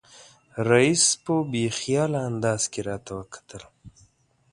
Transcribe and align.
رییس 0.69 1.05
په 1.23 1.33
بې 1.51 1.65
خیاله 1.77 2.19
انداز 2.29 2.61
کې 2.71 2.81
راته 2.89 3.11
وکتل. 3.19 3.61